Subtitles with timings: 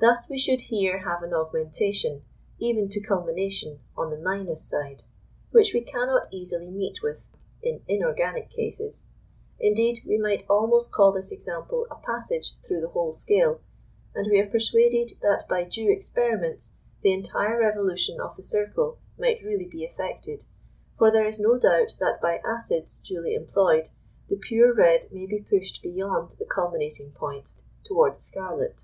[0.00, 2.22] Thus we should here have an augmentation,
[2.60, 5.02] even to culmination, on the minus side,
[5.50, 7.26] which we cannot easily meet with
[7.60, 9.06] in inorganic cases;
[9.58, 13.60] indeed, we might almost call this example a passage through the whole scale,
[14.14, 19.42] and we are persuaded that by due experiments the entire revolution of the circle might
[19.42, 20.44] really be effected,
[20.96, 23.88] for there is no doubt that by acids duly employed,
[24.28, 27.50] the pure red may be pushed beyond the culminating point
[27.84, 28.82] towards scarlet.